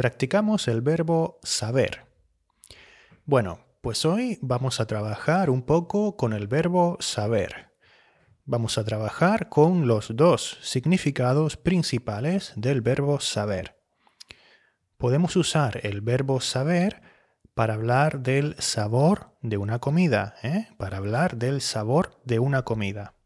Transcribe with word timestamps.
practicamos 0.00 0.66
el 0.66 0.80
verbo 0.80 1.38
saber. 1.42 2.06
Bueno, 3.26 3.58
pues 3.82 4.06
hoy 4.06 4.38
vamos 4.40 4.80
a 4.80 4.86
trabajar 4.86 5.50
un 5.50 5.60
poco 5.60 6.16
con 6.16 6.32
el 6.32 6.46
verbo 6.46 6.96
saber. 7.00 7.68
Vamos 8.46 8.78
a 8.78 8.84
trabajar 8.84 9.50
con 9.50 9.86
los 9.86 10.16
dos 10.16 10.56
significados 10.62 11.58
principales 11.58 12.54
del 12.56 12.80
verbo 12.80 13.20
saber. 13.20 13.76
Podemos 14.96 15.36
usar 15.36 15.80
el 15.82 16.00
verbo 16.00 16.40
saber 16.40 17.02
para 17.52 17.74
hablar 17.74 18.20
del 18.20 18.56
sabor 18.58 19.36
de 19.42 19.58
una 19.58 19.80
comida, 19.80 20.34
¿eh? 20.42 20.68
para 20.78 20.96
hablar 20.96 21.36
del 21.36 21.60
sabor 21.60 22.18
de 22.24 22.38
una 22.38 22.62
comida. 22.62 23.16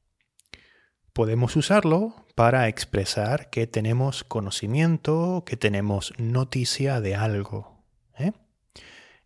Podemos 1.12 1.54
usarlo 1.54 2.23
para 2.34 2.68
expresar 2.68 3.48
que 3.50 3.66
tenemos 3.66 4.24
conocimiento, 4.24 5.44
que 5.46 5.56
tenemos 5.56 6.12
noticia 6.18 7.00
de 7.00 7.14
algo. 7.14 7.84
¿eh? 8.18 8.32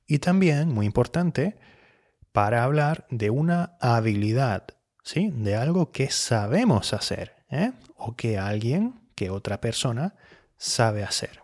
Y 0.07 0.19
también, 0.19 0.69
muy 0.69 0.87
importante, 0.87 1.59
para 2.33 2.65
hablar 2.65 3.07
de 3.11 3.31
una 3.31 3.77
habilidad, 3.81 4.67
¿sí? 5.03 5.31
de 5.33 5.57
algo 5.57 5.91
que 5.91 6.11
sabemos 6.11 6.93
hacer 6.93 7.35
¿eh? 7.51 7.73
o 7.97 8.15
que 8.15 8.39
alguien, 8.39 9.01
que 9.15 9.31
otra 9.31 9.61
persona, 9.61 10.15
sabe 10.57 11.03
hacer. 11.03 11.41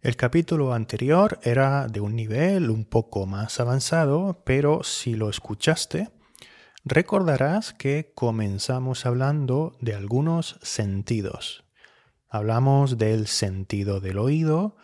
El 0.00 0.16
capítulo 0.16 0.72
anterior 0.72 1.38
era 1.42 1.86
de 1.86 2.00
un 2.00 2.16
nivel 2.16 2.70
un 2.70 2.86
poco 2.86 3.26
más 3.26 3.60
avanzado, 3.60 4.42
pero 4.46 4.82
si 4.82 5.14
lo 5.14 5.28
escuchaste, 5.28 6.08
Recordarás 6.84 7.74
que 7.74 8.12
comenzamos 8.14 9.04
hablando 9.04 9.76
de 9.80 9.94
algunos 9.94 10.58
sentidos. 10.62 11.64
Hablamos 12.26 12.96
del 12.96 13.26
sentido 13.26 14.00
del 14.00 14.18
oído, 14.18 14.76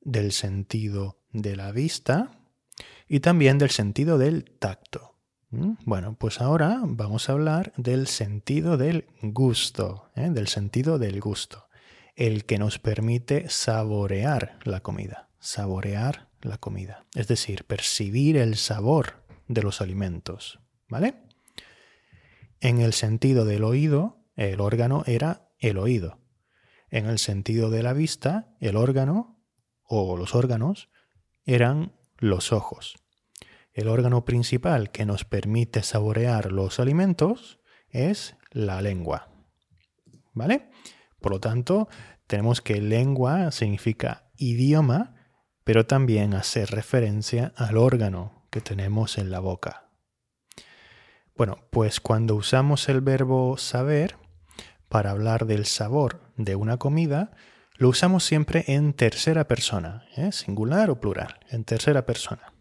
del 0.00 0.32
sentido 0.32 1.20
de 1.32 1.54
la 1.54 1.72
vista 1.72 2.30
y 3.06 3.20
también 3.20 3.58
del 3.58 3.70
sentido 3.70 4.16
del 4.16 4.44
tacto. 4.58 5.18
¿Mm? 5.50 5.74
Bueno, 5.84 6.16
pues 6.18 6.40
ahora 6.40 6.80
vamos 6.84 7.28
a 7.28 7.32
hablar 7.32 7.74
del 7.76 8.06
sentido 8.06 8.78
del 8.78 9.06
gusto, 9.20 10.10
¿eh? 10.16 10.30
del 10.30 10.48
sentido 10.48 10.98
del 10.98 11.20
gusto, 11.20 11.68
el 12.14 12.46
que 12.46 12.58
nos 12.58 12.78
permite 12.78 13.50
saborear 13.50 14.58
la 14.64 14.80
comida, 14.80 15.28
saborear 15.38 16.30
la 16.40 16.56
comida, 16.56 17.04
es 17.14 17.28
decir, 17.28 17.64
percibir 17.64 18.38
el 18.38 18.56
sabor 18.56 19.22
de 19.48 19.62
los 19.62 19.80
alimentos, 19.80 20.60
¿vale? 20.88 21.25
En 22.66 22.80
el 22.80 22.94
sentido 22.94 23.44
del 23.44 23.62
oído, 23.62 24.24
el 24.34 24.60
órgano 24.60 25.04
era 25.06 25.52
el 25.60 25.78
oído. 25.78 26.18
En 26.90 27.06
el 27.06 27.20
sentido 27.20 27.70
de 27.70 27.84
la 27.84 27.92
vista, 27.92 28.56
el 28.58 28.74
órgano 28.74 29.40
o 29.84 30.16
los 30.16 30.34
órganos 30.34 30.90
eran 31.44 31.92
los 32.18 32.50
ojos. 32.50 32.96
El 33.72 33.86
órgano 33.86 34.24
principal 34.24 34.90
que 34.90 35.06
nos 35.06 35.24
permite 35.24 35.84
saborear 35.84 36.50
los 36.50 36.80
alimentos 36.80 37.60
es 37.88 38.34
la 38.50 38.82
lengua. 38.82 39.28
¿Vale? 40.32 40.68
Por 41.20 41.30
lo 41.30 41.38
tanto, 41.38 41.86
tenemos 42.26 42.62
que 42.62 42.80
lengua 42.80 43.52
significa 43.52 44.28
idioma, 44.38 45.14
pero 45.62 45.86
también 45.86 46.34
hace 46.34 46.66
referencia 46.66 47.52
al 47.54 47.76
órgano 47.76 48.48
que 48.50 48.60
tenemos 48.60 49.18
en 49.18 49.30
la 49.30 49.38
boca. 49.38 49.85
Bueno, 51.36 51.58
pues 51.70 52.00
cuando 52.00 52.34
usamos 52.34 52.88
el 52.88 53.02
verbo 53.02 53.58
saber 53.58 54.16
para 54.88 55.10
hablar 55.10 55.44
del 55.44 55.66
sabor 55.66 56.32
de 56.38 56.56
una 56.56 56.78
comida, 56.78 57.32
lo 57.76 57.90
usamos 57.90 58.24
siempre 58.24 58.64
en 58.68 58.94
tercera 58.94 59.46
persona, 59.46 60.06
¿eh? 60.16 60.32
singular 60.32 60.88
o 60.88 60.98
plural, 60.98 61.40
en 61.50 61.64
tercera 61.64 62.06
persona. 62.06 62.54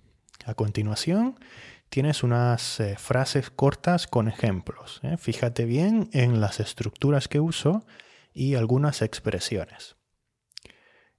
A 0.44 0.56
continuación, 0.56 1.40
tienes 1.88 2.22
unas 2.22 2.82
eh, 2.82 2.98
frases 2.98 3.50
cortas 3.50 4.08
con 4.08 4.28
ejemplos. 4.28 5.00
¿eh? 5.04 5.16
Fíjate 5.18 5.64
bien 5.64 6.10
en 6.12 6.42
las 6.42 6.60
estructuras 6.60 7.30
que 7.30 7.40
uso 7.40 7.86
y 8.34 8.56
algunas 8.56 9.02
expresiones. 9.02 9.96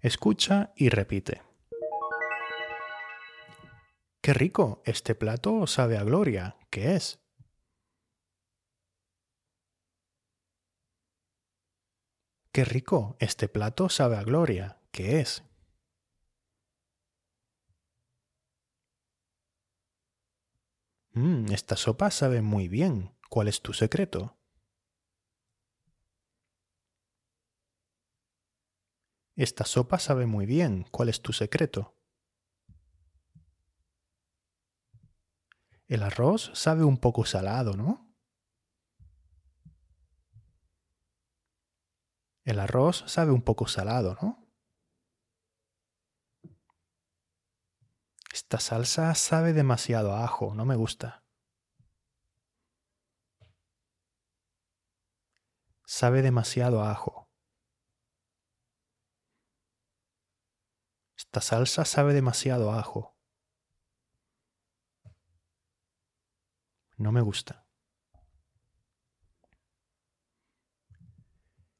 Escucha 0.01 0.73
y 0.77 0.91
repite. 0.91 1.41
Qué 4.21 4.35
rico, 4.35 4.83
este 4.85 5.15
plato 5.15 5.67
sabe 5.67 5.97
a 5.97 6.05
gloria. 6.05 6.57
¿Qué 6.69 6.97
es? 6.97 7.26
Qué 12.57 12.65
rico, 12.65 13.17
este 13.19 13.49
plato 13.49 13.91
sabe 13.91 14.17
a 14.17 14.23
gloria. 14.23 14.79
¿Qué 14.91 15.21
es? 15.21 15.45
Mmm, 21.13 21.53
esta 21.53 21.77
sopa 21.77 22.11
sabe 22.11 22.41
muy 22.41 22.69
bien. 22.69 23.15
¿Cuál 23.29 23.49
es 23.49 23.61
tu 23.61 23.75
secreto? 23.75 24.39
Esta 29.35 29.67
sopa 29.67 29.99
sabe 29.99 30.25
muy 30.25 30.47
bien. 30.47 30.87
¿Cuál 30.91 31.11
es 31.11 31.21
tu 31.21 31.35
secreto? 31.35 31.95
El 35.89 36.03
arroz 36.03 36.53
sabe 36.55 36.85
un 36.85 36.97
poco 36.97 37.27
salado, 37.27 37.77
¿no? 37.77 38.06
El 42.47 42.61
arroz 42.61 43.03
sabe 43.09 43.33
un 43.33 43.43
poco 43.43 43.67
salado, 43.67 44.17
¿no? 44.23 44.49
Esta 48.33 48.61
salsa 48.61 49.13
sabe 49.17 49.53
demasiado 49.53 50.13
a 50.13 50.23
ajo, 50.25 50.55
no 50.55 50.65
me 50.65 50.77
gusta. 50.77 51.25
Sabe 55.87 56.23
demasiado 56.23 56.83
a 56.83 56.93
ajo. 56.93 57.29
Esta 61.17 61.41
salsa 61.41 61.85
sabe 61.85 62.15
demasiado 62.15 62.71
a 62.71 62.79
ajo. 62.79 63.17
No 66.97 67.11
me 67.11 67.23
gusta. 67.23 67.66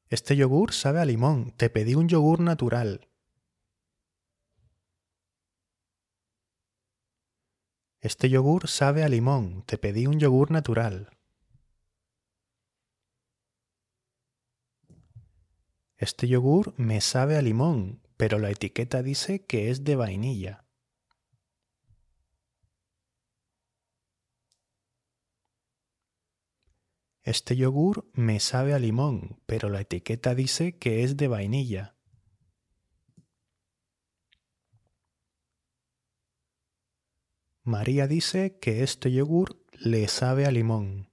Este 0.09 0.37
yogur 0.37 0.73
sabe 0.73 1.01
a 1.01 1.05
limón. 1.05 1.51
Te 1.57 1.69
pedí 1.69 1.95
un 1.95 2.07
yogur 2.07 2.39
natural. 2.39 3.09
Este 7.99 8.29
yogur 8.29 8.69
sabe 8.69 9.03
a 9.03 9.09
limón. 9.09 9.63
Te 9.63 9.77
pedí 9.77 10.07
un 10.07 10.17
yogur 10.17 10.51
natural. 10.51 11.09
Este 15.97 16.27
yogur 16.27 16.73
me 16.77 17.01
sabe 17.01 17.35
a 17.37 17.41
limón, 17.41 18.01
pero 18.15 18.39
la 18.39 18.51
etiqueta 18.51 19.03
dice 19.03 19.45
que 19.45 19.71
es 19.71 19.83
de 19.83 19.95
vainilla. 19.95 20.66
Este 27.27 27.57
yogur 27.57 28.09
me 28.13 28.39
sabe 28.39 28.73
a 28.73 28.79
limón, 28.79 29.41
pero 29.45 29.67
la 29.67 29.81
etiqueta 29.81 30.33
dice 30.33 30.77
que 30.77 31.03
es 31.03 31.17
de 31.17 31.27
vainilla. 31.27 31.97
María 37.63 38.07
dice 38.07 38.57
que 38.59 38.81
este 38.81 39.11
yogur 39.11 39.61
le 39.73 40.07
sabe 40.07 40.45
a 40.45 40.51
limón. 40.51 41.11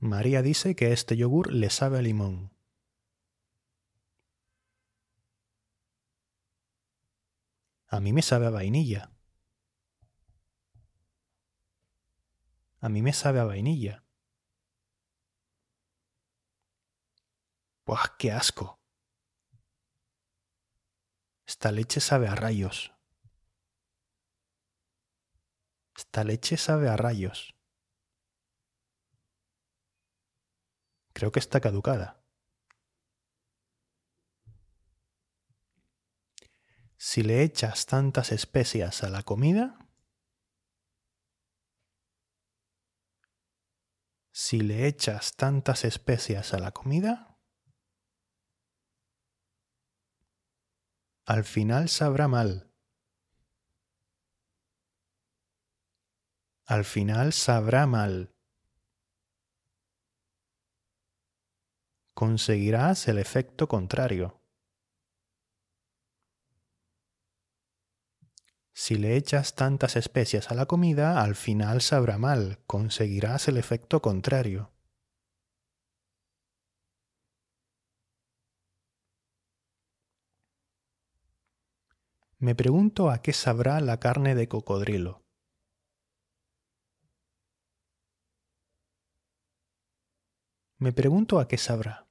María 0.00 0.42
dice 0.42 0.76
que 0.76 0.92
este 0.92 1.16
yogur 1.16 1.50
le 1.50 1.70
sabe 1.70 1.96
a 1.96 2.02
limón. 2.02 2.52
A 7.86 8.00
mí 8.00 8.12
me 8.12 8.20
sabe 8.20 8.48
a 8.48 8.50
vainilla. 8.50 9.17
A 12.88 12.90
mí 12.90 13.02
me 13.02 13.12
sabe 13.12 13.38
a 13.38 13.44
vainilla. 13.44 14.02
¡Buah, 17.84 18.16
qué 18.18 18.32
asco! 18.32 18.80
Esta 21.46 21.70
leche 21.70 22.00
sabe 22.00 22.28
a 22.28 22.34
rayos. 22.34 22.94
Esta 25.94 26.24
leche 26.24 26.56
sabe 26.56 26.88
a 26.88 26.96
rayos. 26.96 27.54
Creo 31.12 31.30
que 31.30 31.40
está 31.40 31.60
caducada. 31.60 32.24
Si 36.96 37.22
le 37.22 37.42
echas 37.42 37.84
tantas 37.84 38.32
especias 38.32 39.02
a 39.02 39.10
la 39.10 39.24
comida, 39.24 39.78
Si 44.40 44.60
le 44.60 44.86
echas 44.86 45.34
tantas 45.34 45.84
especias 45.84 46.54
a 46.54 46.60
la 46.60 46.70
comida, 46.70 47.40
al 51.26 51.42
final 51.42 51.88
sabrá 51.88 52.28
mal. 52.28 52.72
Al 56.66 56.84
final 56.84 57.32
sabrá 57.32 57.88
mal. 57.88 58.32
Conseguirás 62.14 63.08
el 63.08 63.18
efecto 63.18 63.66
contrario. 63.66 64.37
Si 68.80 68.96
le 68.96 69.16
echas 69.16 69.56
tantas 69.56 69.96
especias 69.96 70.52
a 70.52 70.54
la 70.54 70.66
comida, 70.66 71.20
al 71.20 71.34
final 71.34 71.80
sabrá 71.80 72.16
mal, 72.16 72.60
conseguirás 72.68 73.48
el 73.48 73.56
efecto 73.56 74.00
contrario. 74.00 74.70
Me 82.38 82.54
pregunto 82.54 83.10
a 83.10 83.20
qué 83.20 83.32
sabrá 83.32 83.80
la 83.80 83.98
carne 83.98 84.36
de 84.36 84.46
cocodrilo. 84.46 85.24
Me 90.78 90.92
pregunto 90.92 91.40
a 91.40 91.48
qué 91.48 91.58
sabrá. 91.58 92.07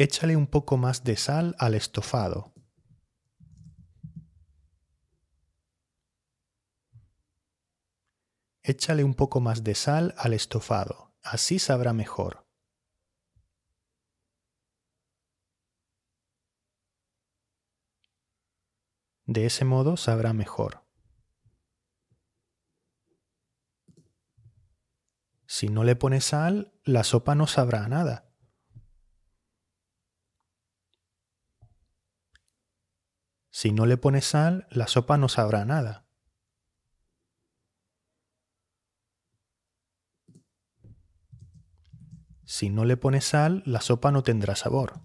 Échale 0.00 0.36
un 0.36 0.46
poco 0.46 0.76
más 0.76 1.02
de 1.02 1.16
sal 1.16 1.56
al 1.58 1.74
estofado. 1.74 2.54
Échale 8.62 9.02
un 9.02 9.14
poco 9.14 9.40
más 9.40 9.64
de 9.64 9.74
sal 9.74 10.14
al 10.16 10.34
estofado, 10.34 11.16
así 11.20 11.58
sabrá 11.58 11.92
mejor. 11.94 12.46
De 19.26 19.46
ese 19.46 19.64
modo 19.64 19.96
sabrá 19.96 20.32
mejor. 20.32 20.86
Si 25.48 25.68
no 25.68 25.82
le 25.82 25.96
pones 25.96 26.26
sal, 26.26 26.72
la 26.84 27.02
sopa 27.02 27.34
no 27.34 27.48
sabrá 27.48 27.88
nada. 27.88 28.27
Si 33.60 33.72
no 33.72 33.86
le 33.86 33.96
pones 33.96 34.24
sal, 34.24 34.68
la 34.70 34.86
sopa 34.86 35.18
no 35.18 35.28
sabrá 35.28 35.64
nada. 35.64 36.06
Si 42.44 42.70
no 42.70 42.84
le 42.84 42.96
pones 42.96 43.24
sal, 43.24 43.64
la 43.66 43.80
sopa 43.80 44.12
no 44.12 44.22
tendrá 44.22 44.54
sabor. 44.54 45.00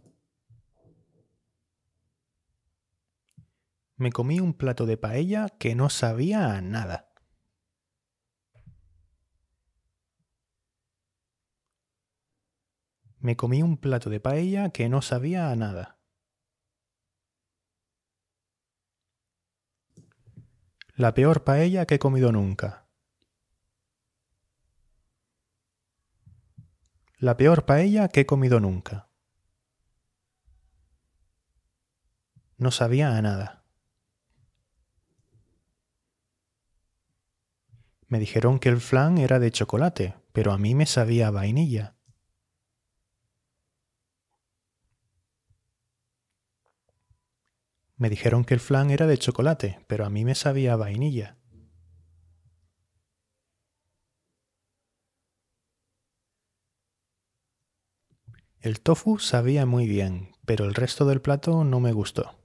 Me 3.96 4.12
comí 4.12 4.40
un 4.40 4.54
plato 4.54 4.86
de 4.86 4.98
paella 4.98 5.50
que 5.58 5.74
no 5.74 5.90
sabía 5.90 6.56
a 6.56 6.62
nada. 6.62 7.12
Me 13.18 13.36
comí 13.36 13.64
un 13.64 13.78
plato 13.78 14.12
de 14.12 14.20
paella 14.20 14.70
que 14.70 14.90
no 14.90 15.02
sabía 15.02 15.50
a 15.50 15.56
nada. 15.56 16.03
La 20.96 21.16
peor 21.16 21.44
paella 21.44 21.88
que 21.88 21.96
he 21.96 22.00
comido 22.00 22.32
nunca. 22.32 22.86
La 27.18 27.36
peor 27.36 27.66
paella 27.66 28.10
que 28.10 28.20
he 28.20 28.26
comido 28.28 28.60
nunca. 28.60 29.10
No 32.58 32.70
sabía 32.70 33.18
a 33.18 33.22
nada. 33.24 33.66
Me 38.06 38.20
dijeron 38.20 38.60
que 38.60 38.70
el 38.70 38.80
flan 38.80 39.18
era 39.18 39.40
de 39.40 39.50
chocolate, 39.50 40.14
pero 40.32 40.52
a 40.52 40.60
mí 40.60 40.76
me 40.76 40.86
sabía 40.86 41.32
vainilla. 41.32 41.96
Me 48.04 48.10
dijeron 48.10 48.44
que 48.44 48.54
el 48.54 48.60
flan 48.60 48.92
era 48.92 49.08
de 49.08 49.18
chocolate, 49.18 49.80
pero 49.88 50.04
a 50.06 50.10
mí 50.10 50.26
me 50.26 50.36
sabía 50.36 50.76
vainilla. 50.76 51.38
El 58.60 58.82
tofu 58.82 59.20
sabía 59.20 59.66
muy 59.68 59.88
bien, 59.88 60.32
pero 60.44 60.66
el 60.66 60.74
resto 60.74 61.06
del 61.06 61.22
plato 61.22 61.64
no 61.64 61.80
me 61.80 61.94
gustó. 61.94 62.36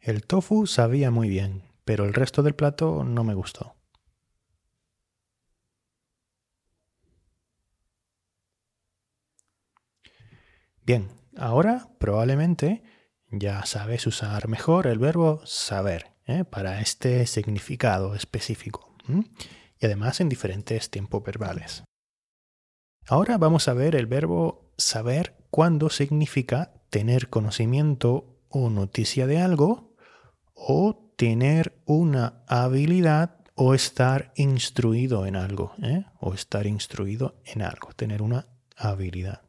El 0.00 0.26
tofu 0.26 0.66
sabía 0.66 1.12
muy 1.12 1.28
bien, 1.28 1.62
pero 1.84 2.04
el 2.04 2.12
resto 2.12 2.42
del 2.42 2.56
plato 2.56 3.04
no 3.04 3.22
me 3.22 3.34
gustó. 3.34 3.77
Bien, 10.88 11.10
ahora 11.36 11.90
probablemente 11.98 12.82
ya 13.30 13.66
sabes 13.66 14.06
usar 14.06 14.48
mejor 14.48 14.86
el 14.86 14.98
verbo 14.98 15.42
saber 15.44 16.14
¿eh? 16.24 16.44
para 16.46 16.80
este 16.80 17.26
significado 17.26 18.14
específico 18.14 18.96
y 19.06 19.84
además 19.84 20.22
en 20.22 20.30
diferentes 20.30 20.88
tiempos 20.88 21.22
verbales. 21.22 21.84
Ahora 23.06 23.36
vamos 23.36 23.68
a 23.68 23.74
ver 23.74 23.96
el 23.96 24.06
verbo 24.06 24.72
saber 24.78 25.36
cuando 25.50 25.90
significa 25.90 26.72
tener 26.88 27.28
conocimiento 27.28 28.40
o 28.48 28.70
noticia 28.70 29.26
de 29.26 29.42
algo 29.42 29.94
o 30.54 31.12
tener 31.18 31.82
una 31.84 32.44
habilidad 32.46 33.40
o 33.54 33.74
estar 33.74 34.32
instruido 34.36 35.26
en 35.26 35.36
algo, 35.36 35.74
¿eh? 35.82 36.06
o 36.18 36.32
estar 36.32 36.66
instruido 36.66 37.42
en 37.44 37.60
algo, 37.60 37.92
tener 37.92 38.22
una 38.22 38.46
habilidad. 38.74 39.47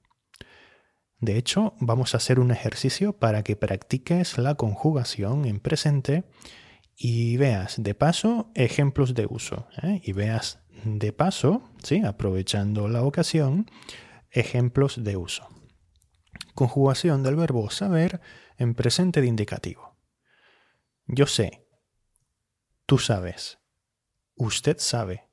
De 1.20 1.38
hecho, 1.38 1.74
vamos 1.82 2.14
a 2.14 2.18
hacer 2.18 2.40
un 2.40 2.52
ejercicio 2.52 3.14
para 3.14 3.44
que 3.44 3.58
practiques 3.58 4.38
la 4.38 4.56
conjugación 4.56 5.46
en 5.46 5.60
presente 5.60 6.24
y 6.96 7.36
veas 7.36 7.76
de 7.82 7.94
paso 7.94 8.50
ejemplos 8.56 9.14
de 9.14 9.28
uso. 9.30 9.68
¿eh? 9.84 10.02
Y 10.04 10.14
veas 10.14 10.62
de 10.86 11.12
paso, 11.12 11.70
¿sí? 11.84 12.02
aprovechando 12.06 12.88
la 12.88 13.04
ocasión, 13.04 13.70
ejemplos 14.32 15.04
de 15.04 15.18
uso. 15.18 15.46
Conjugación 16.56 17.22
del 17.22 17.36
verbo 17.36 17.70
saber 17.70 18.22
en 18.58 18.74
presente 18.74 19.20
de 19.20 19.28
indicativo. 19.28 19.98
Yo 21.06 21.26
sé. 21.26 21.66
Tú 22.86 22.98
sabes. 22.98 23.60
Usted 24.36 24.78
sabe. 24.80 25.28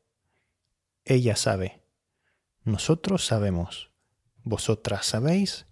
Ella 1.05 1.37
sabe. 1.37 1.85
Nosotros 2.65 3.25
sabemos. 3.25 3.93
Vosotras 4.43 5.07
sabéis 5.07 5.67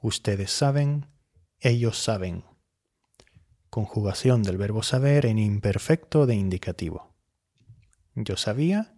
Ustedes 0.00 0.52
saben, 0.52 1.06
ellos 1.58 1.98
saben. 1.98 2.44
Conjugación 3.68 4.44
del 4.44 4.56
verbo 4.56 4.82
saber 4.82 5.26
en 5.26 5.38
imperfecto 5.38 6.24
de 6.26 6.36
indicativo. 6.36 7.14
Yo 8.14 8.36
sabía, 8.36 8.94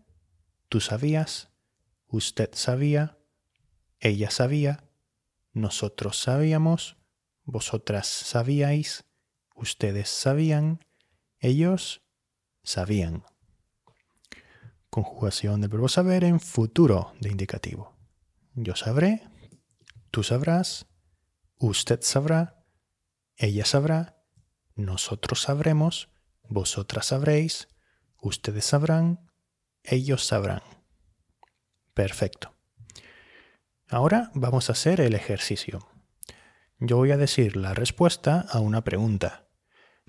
tú 0.69 0.81
sabías, 0.81 1.51
usted 2.07 2.51
sabía, 2.53 3.19
ella 3.99 4.31
sabía, 4.31 4.85
nosotros 5.53 6.19
sabíamos, 6.19 6.99
vosotras 7.45 8.07
sabíais, 8.07 9.05
ustedes 9.55 10.11
sabían, 10.11 10.85
ellos 11.39 12.03
sabían. 12.63 13.25
Conjugación 14.91 15.63
del 15.63 15.71
verbo 15.71 15.89
saber 15.89 16.25
en 16.25 16.41
futuro 16.41 17.15
de 17.21 17.31
indicativo. 17.31 17.97
Yo 18.55 18.77
sabré, 18.77 19.23
tú 20.11 20.23
sabrás, 20.23 20.90
Usted 21.63 22.01
sabrá, 22.01 22.65
ella 23.37 23.67
sabrá, 23.67 24.17
nosotros 24.77 25.43
sabremos, 25.43 26.09
vosotras 26.49 27.05
sabréis, 27.05 27.69
ustedes 28.17 28.65
sabrán, 28.65 29.31
ellos 29.83 30.25
sabrán. 30.25 30.63
Perfecto. 31.93 32.57
Ahora 33.91 34.31
vamos 34.33 34.71
a 34.71 34.73
hacer 34.73 35.03
el 35.03 35.15
ejercicio. 35.15 35.87
Yo 36.79 36.97
voy 36.97 37.11
a 37.11 37.19
decir 37.19 37.59
la 37.59 37.75
respuesta 37.75 38.47
a 38.49 38.61
una 38.61 38.83
pregunta. 38.83 39.47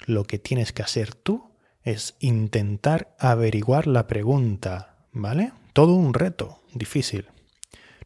Lo 0.06 0.24
que 0.24 0.40
tienes 0.40 0.72
que 0.72 0.84
hacer 0.84 1.14
tú 1.14 1.58
es 1.82 2.16
intentar 2.20 3.14
averiguar 3.20 3.88
la 3.88 4.08
pregunta, 4.08 5.06
¿vale? 5.12 5.52
Todo 5.74 5.96
un 5.96 6.14
reto, 6.14 6.64
difícil. 6.74 7.28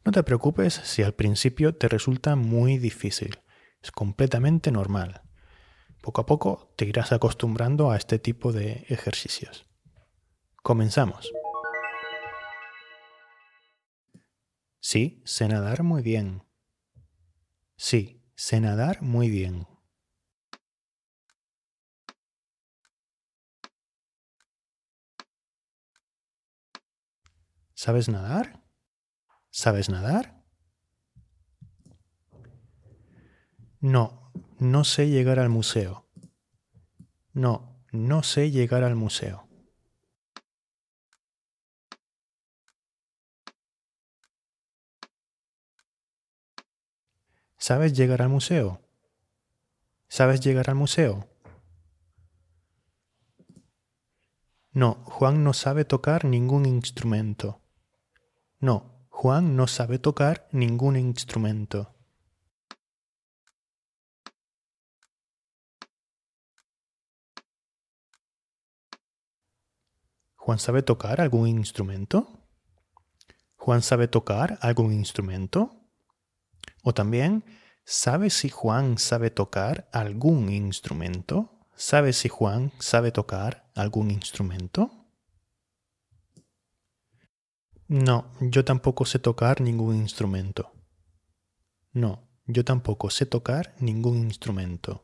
No 0.06 0.12
te 0.12 0.22
preocupes 0.22 0.76
si 0.84 1.02
al 1.02 1.16
principio 1.16 1.76
te 1.76 1.88
resulta 1.88 2.36
muy 2.36 2.78
difícil. 2.78 3.40
Es 3.82 3.90
completamente 3.92 4.72
normal. 4.72 5.24
Poco 6.00 6.22
a 6.22 6.28
poco 6.28 6.72
te 6.76 6.86
irás 6.86 7.12
acostumbrando 7.12 7.90
a 7.90 7.98
este 7.98 8.20
tipo 8.20 8.52
de 8.52 8.86
ejercicios. 8.88 9.66
Comenzamos. 10.62 11.32
Sí, 14.80 15.24
sé 15.26 15.48
nadar 15.48 15.82
muy 15.82 16.04
bien. 16.04 16.44
Sí, 17.76 18.24
sé 18.36 18.60
nadar 18.60 19.02
muy 19.02 19.32
bien. 19.32 19.66
¿Sabes 27.74 28.08
nadar? 28.08 28.65
¿Sabes 29.58 29.88
nadar? 29.88 30.44
No, 33.80 34.34
no 34.60 34.84
sé 34.84 35.08
llegar 35.08 35.40
al 35.40 35.48
museo. 35.48 36.10
No, 37.32 37.82
no 37.94 38.22
sé 38.22 38.52
llegar 38.52 38.84
al 38.84 38.98
museo. 38.98 39.48
¿Sabes 47.58 47.94
llegar 47.94 48.22
al 48.22 48.28
museo? 48.28 48.82
¿Sabes 50.10 50.42
llegar 50.42 50.70
al 50.70 50.76
museo? 50.76 51.30
No, 54.74 54.96
Juan 55.06 55.46
no 55.46 55.54
sabe 55.54 55.86
tocar 55.86 56.26
ningún 56.26 56.66
instrumento. 56.66 57.62
No, 58.60 58.95
Juan 59.18 59.56
no 59.56 59.66
sabe 59.66 59.98
tocar 59.98 60.46
ningún 60.52 60.98
instrumento. 60.98 61.96
¿Juan 70.36 70.60
sabe 70.60 70.84
tocar 70.84 71.22
algún 71.22 71.48
instrumento? 71.48 72.28
¿Juan 73.56 73.82
sabe 73.82 74.10
tocar 74.10 74.60
algún 74.62 74.92
instrumento? 74.92 75.72
O 76.84 76.94
también, 76.94 77.46
¿sabe 77.86 78.30
si 78.30 78.50
Juan 78.50 78.98
sabe 78.98 79.30
tocar 79.30 79.88
algún 79.94 80.52
instrumento? 80.52 81.66
¿Sabe 81.78 82.12
si 82.12 82.28
Juan 82.28 82.74
sabe 82.80 83.14
tocar 83.14 83.72
algún 83.76 84.12
instrumento? 84.12 85.05
No, 87.88 88.32
yo 88.42 88.66
tampoco 88.66 89.06
sé 89.06 89.20
tocar 89.20 89.62
ningún 89.62 89.96
instrumento. 89.96 90.72
No, 91.94 92.28
yo 92.48 92.66
tampoco 92.66 93.12
sé 93.12 93.28
tocar 93.28 93.76
ningún 93.80 94.18
instrumento. 94.18 95.04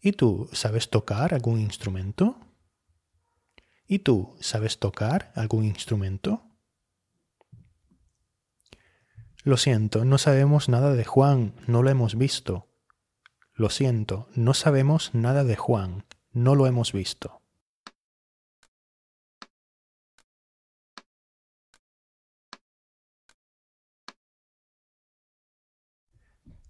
¿Y 0.00 0.12
tú 0.12 0.48
sabes 0.52 0.90
tocar 0.90 1.32
algún 1.32 1.60
instrumento? 1.60 2.38
¿Y 3.86 4.00
tú 4.00 4.36
sabes 4.40 4.80
tocar 4.80 5.32
algún 5.36 5.64
instrumento? 5.64 6.42
Lo 9.44 9.56
siento, 9.56 10.04
no 10.04 10.18
sabemos 10.18 10.68
nada 10.68 10.92
de 10.94 11.04
Juan, 11.04 11.54
no 11.68 11.82
lo 11.82 11.90
hemos 11.90 12.16
visto. 12.16 12.73
Lo 13.56 13.70
siento, 13.70 14.26
no 14.34 14.52
sabemos 14.52 15.14
nada 15.14 15.44
de 15.44 15.54
Juan, 15.54 16.04
no 16.32 16.56
lo 16.56 16.66
hemos 16.66 16.92
visto. 16.92 17.40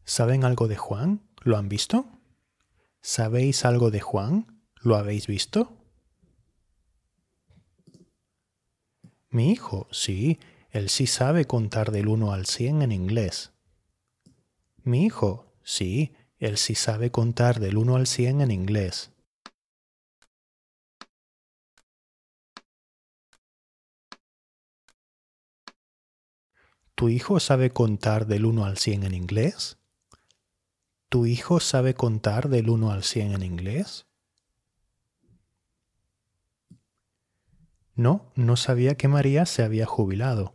¿Saben 0.04 0.44
algo 0.44 0.68
de 0.68 0.76
Juan? 0.76 1.26
¿Lo 1.40 1.56
han 1.56 1.70
visto? 1.70 2.04
¿Sabéis 3.00 3.64
algo 3.64 3.90
de 3.90 4.00
Juan? 4.00 4.62
¿Lo 4.82 4.96
habéis 4.96 5.26
visto? 5.26 5.78
Mi 9.30 9.52
hijo, 9.52 9.88
sí, 9.90 10.38
él 10.70 10.90
sí 10.90 11.06
sabe 11.06 11.46
contar 11.46 11.92
del 11.92 12.08
1 12.08 12.32
al 12.32 12.44
100 12.44 12.82
en 12.82 12.92
inglés. 12.92 13.54
Mi 14.82 15.06
hijo, 15.06 15.50
sí, 15.62 16.12
él 16.44 16.58
sí 16.58 16.74
sabe 16.74 17.10
contar 17.10 17.58
del 17.58 17.78
1 17.78 17.96
al 17.96 18.06
100 18.06 18.42
en 18.42 18.50
inglés. 18.50 19.10
¿Tu 26.94 27.08
hijo 27.08 27.40
sabe 27.40 27.70
contar 27.70 28.26
del 28.26 28.44
1 28.44 28.66
al 28.66 28.76
100 28.76 29.04
en 29.04 29.14
inglés? 29.14 29.78
¿Tu 31.08 31.24
hijo 31.24 31.60
sabe 31.60 31.94
contar 31.94 32.50
del 32.50 32.68
1 32.68 32.90
al 32.90 33.04
100 33.04 33.32
en 33.32 33.42
inglés? 33.42 34.06
No, 37.94 38.32
no 38.34 38.56
sabía 38.56 38.96
que 38.96 39.08
María 39.08 39.46
se 39.46 39.62
había 39.62 39.86
jubilado. 39.86 40.54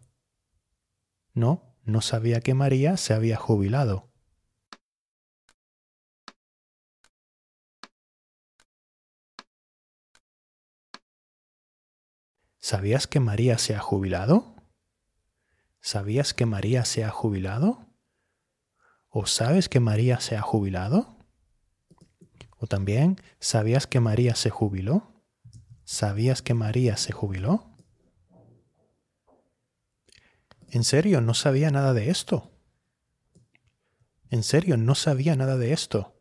No, 1.34 1.76
no 1.84 2.02
sabía 2.02 2.42
que 2.42 2.54
María 2.54 2.96
se 2.96 3.16
había 3.16 3.38
jubilado. 3.38 4.09
¿Sabías 12.60 13.08
que 13.08 13.20
María 13.20 13.58
se 13.58 13.74
ha 13.76 13.80
jubilado? 13.80 14.56
¿Sabías 15.80 16.34
que 16.34 16.46
María 16.46 16.84
se 16.84 17.06
ha 17.06 17.10
jubilado? 17.10 17.88
¿O 19.08 19.26
sabes 19.26 19.70
que 19.70 19.80
María 19.80 20.20
se 20.20 20.36
ha 20.36 20.42
jubilado? 20.42 21.18
¿O 22.58 22.68
también 22.68 23.22
sabías 23.40 23.88
que 23.88 24.02
María 24.02 24.36
se 24.36 24.50
jubiló? 24.50 25.24
¿Sabías 25.86 26.42
que 26.42 26.54
María 26.54 26.98
se 26.98 27.14
jubiló? 27.14 27.66
¿En 30.70 30.84
serio 30.84 31.22
no 31.22 31.34
sabía 31.34 31.72
nada 31.72 31.94
de 31.94 32.10
esto? 32.10 32.52
¿En 34.30 34.44
serio 34.44 34.76
no 34.76 34.96
sabía 34.96 35.36
nada 35.36 35.58
de 35.58 35.72
esto? 35.72 36.19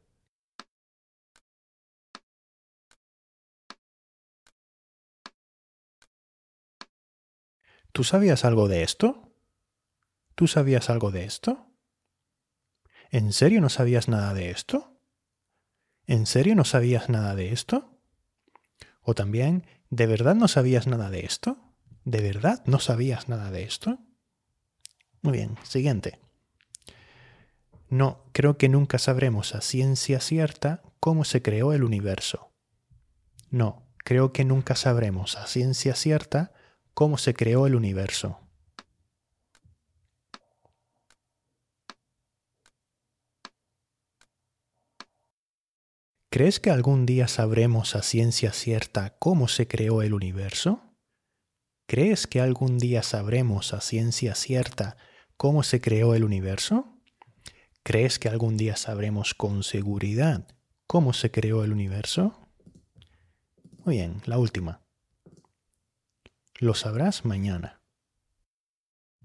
¿Tú 7.99 8.05
sabías 8.05 8.45
algo 8.45 8.69
de 8.69 8.85
esto? 8.85 9.35
¿Tú 10.37 10.47
sabías 10.47 10.89
algo 10.89 11.11
de 11.11 11.25
esto? 11.25 11.67
¿En 13.11 13.33
serio 13.33 13.61
no 13.61 13.69
sabías 13.69 14.07
nada 14.07 14.35
de 14.35 14.51
esto? 14.51 15.01
¿En 16.07 16.27
serio 16.27 16.55
no 16.55 16.65
sabías 16.65 17.09
nada 17.09 17.35
de 17.35 17.53
esto? 17.53 17.99
O 19.03 19.17
también, 19.17 19.67
¿de 19.91 20.07
verdad 20.07 20.37
no 20.37 20.47
sabías 20.47 20.87
nada 20.87 21.11
de 21.11 21.27
esto? 21.27 21.75
¿De 22.05 22.21
verdad 22.21 22.63
no 22.67 22.79
sabías 22.79 23.29
nada 23.29 23.51
de 23.51 23.65
esto? 23.65 23.99
Muy 25.21 25.33
bien, 25.33 25.57
siguiente. 25.65 26.21
No, 27.89 28.23
creo 28.31 28.59
que 28.59 28.69
nunca 28.69 29.01
sabremos 29.01 29.57
a 29.57 29.61
ciencia 29.61 30.21
cierta 30.21 30.85
cómo 31.01 31.25
se 31.25 31.43
creó 31.43 31.73
el 31.73 31.83
universo. 31.83 32.53
No, 33.51 33.91
creo 34.05 34.33
que 34.33 34.45
nunca 34.45 34.77
sabremos 34.77 35.37
a 35.37 35.49
ciencia 35.49 35.97
cierta 35.97 36.53
cómo 36.99 37.17
se 37.17 37.33
creó 37.33 37.69
el 37.69 37.77
universo. 37.77 38.41
¿Crees 46.29 46.59
que 46.59 46.71
algún 46.71 47.07
día 47.07 47.29
sabremos 47.29 47.95
a 47.95 48.03
ciencia 48.03 48.53
cierta 48.53 49.17
cómo 49.21 49.47
se 49.47 49.69
creó 49.69 50.03
el 50.03 50.13
universo? 50.13 50.97
¿Crees 51.87 52.27
que 52.27 52.41
algún 52.41 52.79
día 52.79 53.05
sabremos 53.05 53.75
a 53.75 53.81
ciencia 53.81 54.35
cierta 54.35 54.97
cómo 55.37 55.63
se 55.63 55.81
creó 55.81 56.17
el 56.17 56.25
universo? 56.25 57.01
¿Crees 57.85 58.19
que 58.19 58.29
algún 58.29 58.57
día 58.57 58.75
sabremos 58.75 59.35
con 59.35 59.63
seguridad 59.63 60.49
cómo 60.89 61.13
se 61.13 61.31
creó 61.31 61.63
el 61.63 61.71
universo? 61.71 62.37
Muy 63.85 63.99
bien, 63.99 64.21
la 64.27 64.39
última. 64.39 64.88
Lo 66.61 66.75
sabrás 66.75 67.25
mañana. 67.25 67.81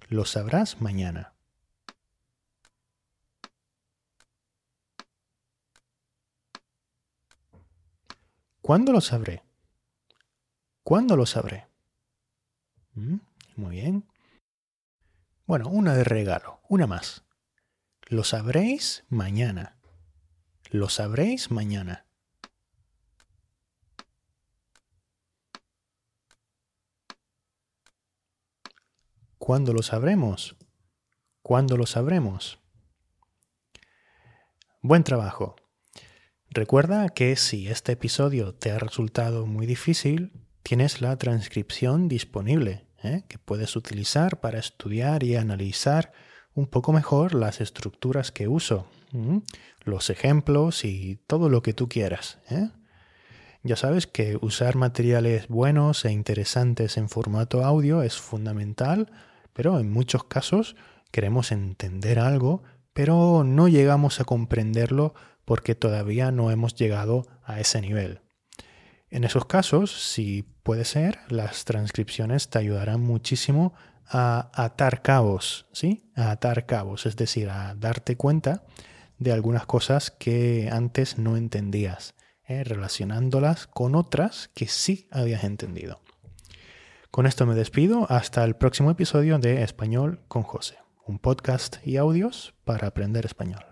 Lo 0.08 0.24
sabrás 0.24 0.82
mañana. 0.82 1.34
¿Cuándo 8.62 8.92
lo 8.92 9.02
sabré? 9.02 9.42
¿Cuándo 10.84 11.18
lo 11.18 11.26
sabré? 11.26 11.68
¿Mm? 12.94 13.18
Muy 13.56 13.78
bien. 13.78 14.08
Bueno, 15.48 15.70
una 15.70 15.96
de 15.96 16.04
regalo, 16.04 16.62
una 16.70 16.86
más. 16.86 17.26
Lo 18.10 18.24
sabréis 18.24 19.06
mañana. 19.10 19.80
Lo 20.70 20.88
sabréis 20.88 21.50
mañana. 21.50 22.06
¿Cuándo 29.46 29.74
lo 29.74 29.84
sabremos? 29.84 30.56
¿Cuándo 31.42 31.76
lo 31.76 31.86
sabremos? 31.86 32.60
Buen 34.82 35.04
trabajo. 35.04 35.58
Recuerda 36.50 37.10
que 37.10 37.36
si 37.36 37.68
este 37.68 37.92
episodio 37.92 38.56
te 38.56 38.72
ha 38.72 38.80
resultado 38.80 39.46
muy 39.46 39.66
difícil, 39.66 40.32
tienes 40.64 41.02
la 41.02 41.18
transcripción 41.18 42.08
disponible 42.08 42.88
¿eh? 43.04 43.26
que 43.28 43.38
puedes 43.38 43.76
utilizar 43.76 44.40
para 44.40 44.60
estudiar 44.60 45.26
y 45.26 45.36
analizar 45.36 46.14
un 46.54 46.66
poco 46.66 46.94
mejor 46.94 47.34
las 47.34 47.60
estructuras 47.60 48.32
que 48.32 48.48
uso, 48.48 48.88
los 49.84 50.10
ejemplos 50.10 50.86
y 50.86 51.18
todo 51.28 51.50
lo 51.50 51.62
que 51.62 51.74
tú 51.74 51.90
quieras. 51.90 52.40
¿eh? 52.50 52.70
Ya 53.62 53.76
sabes 53.76 54.08
que 54.08 54.38
usar 54.40 54.78
materiales 54.78 55.50
buenos 55.50 56.06
e 56.06 56.14
interesantes 56.14 56.96
en 56.96 57.10
formato 57.10 57.66
audio 57.66 58.04
es 58.04 58.16
fundamental, 58.16 59.12
pero 59.54 59.80
en 59.80 59.92
muchos 59.92 60.24
casos 60.26 60.76
queremos 61.12 61.52
entender 61.52 62.20
algo, 62.20 62.64
pero 62.94 63.44
no 63.44 63.68
llegamos 63.68 64.20
a 64.20 64.26
comprenderlo 64.26 65.14
porque 65.46 65.76
todavía 65.76 66.32
no 66.32 66.52
hemos 66.52 66.76
llegado 66.76 67.26
a 67.44 67.60
ese 67.60 67.82
nivel. 67.82 68.22
En 69.10 69.24
esos 69.24 69.46
casos, 69.46 69.92
si 69.92 70.44
puede 70.64 70.86
ser, 70.86 71.20
las 71.30 71.66
transcripciones 71.66 72.50
te 72.50 72.58
ayudarán 72.58 73.02
muchísimo 73.02 73.74
a 74.08 74.50
atar 74.54 75.02
cabos, 75.02 75.68
¿sí? 75.72 76.12
A 76.16 76.32
atar 76.32 76.66
cabos, 76.66 77.06
es 77.06 77.16
decir, 77.16 77.50
a 77.50 77.76
darte 77.76 78.18
cuenta 78.18 78.64
de 79.20 79.32
algunas 79.32 79.66
cosas 79.66 80.12
que 80.12 80.70
antes 80.72 81.18
no 81.18 81.38
entendías, 81.38 82.16
¿eh? 82.48 82.64
relacionándolas 82.64 83.68
con 83.68 83.96
otras 83.96 84.50
que 84.54 84.68
sí 84.68 85.08
habías 85.12 85.44
entendido. 85.44 86.03
Con 87.14 87.28
esto 87.28 87.46
me 87.46 87.54
despido 87.54 88.08
hasta 88.10 88.44
el 88.44 88.56
próximo 88.56 88.90
episodio 88.90 89.38
de 89.38 89.62
Español 89.62 90.22
con 90.28 90.42
José, 90.42 90.80
un 91.06 91.20
podcast 91.20 91.76
y 91.86 91.98
audios 91.98 92.56
para 92.66 92.88
aprender 92.88 93.24
español. 93.24 93.64